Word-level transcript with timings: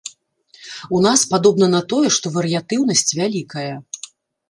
У 0.99 1.01
нас 1.07 1.19
падобна 1.35 1.69
на 1.75 1.83
тое, 1.93 2.09
што 2.17 2.35
варыятыўнасць 2.41 3.09
вялікая. 3.21 3.71